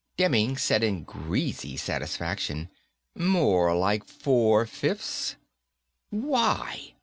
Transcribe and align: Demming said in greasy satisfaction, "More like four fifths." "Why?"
Demming 0.17 0.57
said 0.57 0.83
in 0.83 1.03
greasy 1.03 1.77
satisfaction, 1.77 2.69
"More 3.15 3.77
like 3.77 4.03
four 4.03 4.65
fifths." 4.65 5.35
"Why?" 6.09 6.93